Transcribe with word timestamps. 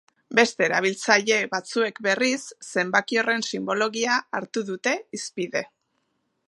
Beste 0.37 0.63
erabiltzaile 0.67 1.37
batzuek, 1.51 2.01
berriz, 2.07 2.39
zenbaki 2.75 3.21
horren 3.23 3.47
sinbologia 3.51 4.19
hartu 4.41 4.67
dute 4.73 4.97
hizpide. 5.19 5.63